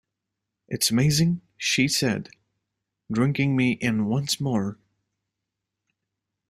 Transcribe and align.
'It's 0.67 0.89
amazing' 0.89 1.41
she 1.57 1.87
said, 1.87 2.31
drinking 3.11 3.55
me 3.55 3.73
in 3.73 4.05
once 4.07 4.39
more. 4.41 4.79